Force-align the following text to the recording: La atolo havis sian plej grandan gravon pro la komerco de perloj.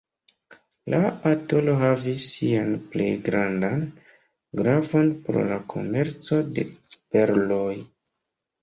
La 0.93 1.01
atolo 1.31 1.75
havis 1.81 2.25
sian 2.37 2.73
plej 2.95 3.11
grandan 3.29 3.85
gravon 4.63 5.15
pro 5.29 5.45
la 5.53 5.63
komerco 5.77 6.43
de 6.59 6.69
perloj. 6.99 7.73